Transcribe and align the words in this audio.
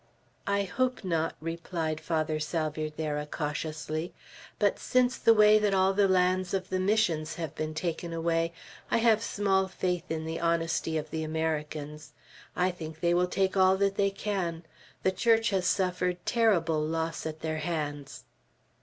"I 0.47 0.63
hope 0.63 1.03
not," 1.03 1.35
replied 1.39 2.01
Father 2.01 2.39
Salvierderra, 2.39 3.27
cautiously; 3.27 4.15
"but 4.57 4.79
since 4.79 5.15
the 5.15 5.31
way 5.31 5.59
that 5.59 5.75
all 5.75 5.93
the 5.93 6.07
lands 6.07 6.55
of 6.55 6.69
the 6.69 6.79
Missions 6.79 7.35
have 7.35 7.53
been 7.53 7.75
taken 7.75 8.11
away, 8.11 8.51
I 8.89 8.97
have 8.97 9.21
small 9.21 9.67
faith 9.67 10.09
in 10.09 10.25
the 10.25 10.39
honesty 10.39 10.97
of 10.97 11.11
the 11.11 11.23
Americans. 11.23 12.13
I 12.55 12.71
think 12.71 12.99
they 12.99 13.13
will 13.13 13.27
take 13.27 13.55
all 13.55 13.77
that 13.77 13.93
they 13.93 14.09
can. 14.09 14.63
The 15.03 15.11
Church 15.11 15.51
has 15.51 15.67
suffered 15.67 16.25
terrible 16.25 16.81
loss 16.83 17.27
at 17.27 17.41
their 17.41 17.59
hands." 17.59 18.23